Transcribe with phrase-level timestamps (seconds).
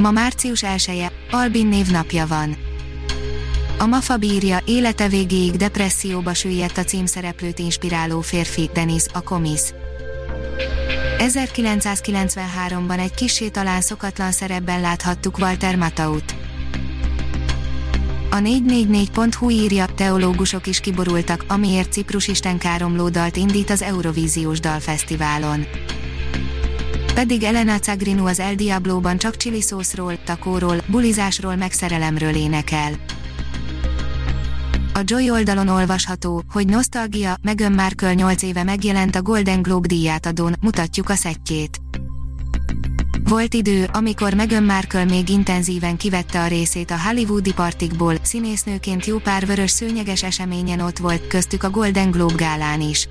[0.00, 2.56] Ma március 1 Albin névnapja van.
[3.78, 9.74] A Mafa bírja, élete végéig depresszióba süllyedt a címszereplőt inspiráló férfi, Denis, a komisz.
[11.18, 16.34] 1993-ban egy kissé talán szokatlan szerepben láthattuk Walter Mataut.
[18.30, 25.66] A 444.hu írja, teológusok is kiborultak, amiért Ciprus Isten káromló dalt indít az Eurovíziós Dalfesztiválon
[27.20, 32.92] pedig Elena Cagrinu az El Diablo-ban csak chili szószról, takóról, bulizásról meg szerelemről énekel.
[34.94, 40.56] A Joy oldalon olvasható, hogy Nostalgia, Meghan Markle 8 éve megjelent a Golden Globe díjátadón,
[40.60, 41.80] mutatjuk a szettjét.
[43.24, 49.18] Volt idő, amikor Meghan Markle még intenzíven kivette a részét a hollywoodi partikból, színésznőként jó
[49.18, 53.08] pár vörös szőnyeges eseményen ott volt, köztük a Golden Globe gálán is.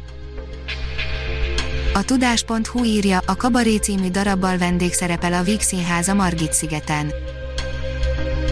[1.99, 7.13] A tudás.hu írja, a Kabaré című darabbal vendégszerepel a Víg Színház a Margit szigeten.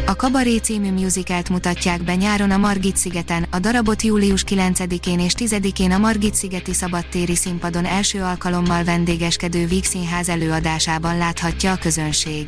[0.06, 5.34] A Kabaré című musicalt mutatják be nyáron a Margit szigeten, a darabot július 9-én és
[5.38, 12.48] 10-én a Margit szigeti szabadtéri színpadon első alkalommal vendégeskedő Víg Színház előadásában láthatja a közönség.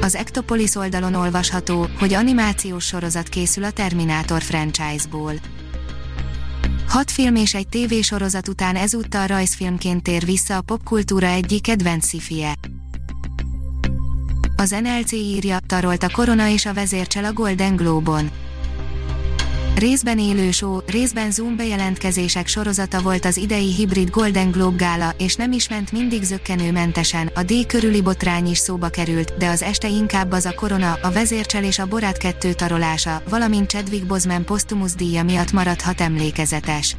[0.00, 5.32] Az Ektopolis oldalon olvasható, hogy animációs sorozat készül a Terminátor franchise-ból.
[6.90, 12.54] Hat film és egy tévésorozat után ezúttal rajzfilmként tér vissza a popkultúra egyik kedvenc szifie.
[14.56, 18.30] Az NLC írja, tarolt a korona és a vezércsel a Golden Globe-on.
[19.80, 25.34] Részben élő show, részben Zoom bejelentkezések sorozata volt az idei hibrid Golden Globe gála, és
[25.34, 29.88] nem is ment mindig zöggenőmentesen, a D körüli botrány is szóba került, de az este
[29.88, 34.94] inkább az a korona, a vezércsel és a borát kettő tarolása, valamint Chadwick Boseman posztumusz
[34.94, 36.96] díja miatt maradhat emlékezetes.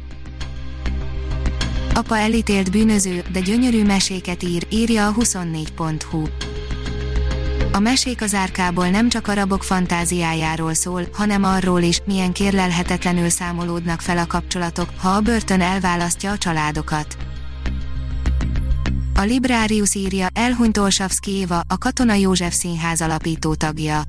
[1.94, 6.22] Apa elítélt bűnöző, de gyönyörű meséket ír, írja a 24.hu.
[7.74, 13.28] A mesék az árkából nem csak a rabok fantáziájáról szól, hanem arról is, milyen kérlelhetetlenül
[13.28, 17.16] számolódnak fel a kapcsolatok, ha a börtön elválasztja a családokat.
[19.14, 24.02] A Librarius írja, elhunyt Olsavszki Éva, a Katona József Színház alapító tagja.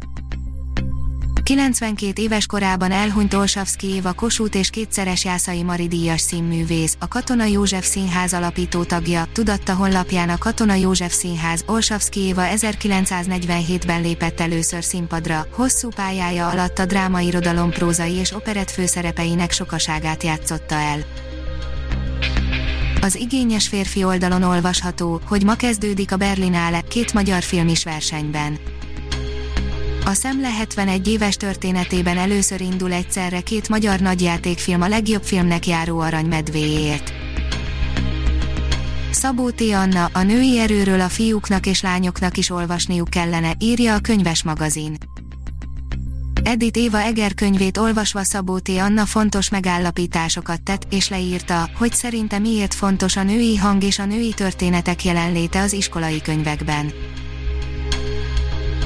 [1.43, 7.45] 92 éves korában elhunyt Olsavszki Éva Kossuth és kétszeres Jászai Mari díjas színművész, a Katona
[7.45, 14.83] József Színház alapító tagja, tudatta honlapján a Katona József Színház, Olsavszki Éva 1947-ben lépett először
[14.83, 20.99] színpadra, hosszú pályája alatt a drámairodalom prózai és operett főszerepeinek sokaságát játszotta el.
[23.01, 28.59] Az igényes férfi oldalon olvasható, hogy ma kezdődik a Berlinale két magyar film is versenyben.
[30.05, 35.99] A Szemle 71 éves történetében először indul egyszerre két magyar nagyjátékfilm a legjobb filmnek járó
[35.99, 37.13] arany medvéért.
[39.11, 39.61] Szabó T.
[39.61, 44.97] Anna, a női erőről a fiúknak és lányoknak is olvasniuk kellene, írja a könyves magazin.
[46.43, 48.69] Edith Éva Eger könyvét olvasva Szabó T.
[48.69, 54.05] Anna fontos megállapításokat tett, és leírta, hogy szerinte miért fontos a női hang és a
[54.05, 56.91] női történetek jelenléte az iskolai könyvekben.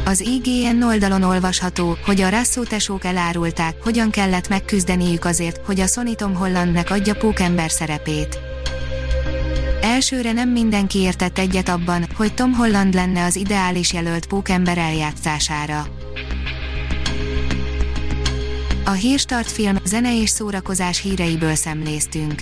[0.08, 5.88] Az IGN oldalon olvasható, hogy a Rasszó tesók elárulták, hogyan kellett megküzdeniük azért, hogy a
[5.88, 8.40] Sony Tom Hollandnek adja pókember szerepét.
[9.82, 15.88] Elsőre nem mindenki értett egyet abban, hogy Tom Holland lenne az ideális jelölt pókember eljátszására.
[18.86, 22.42] A Hírstart film, zene és szórakozás híreiből szemléztünk.